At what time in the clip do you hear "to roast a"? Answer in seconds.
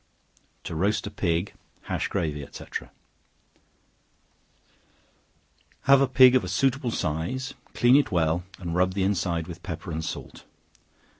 0.63-1.11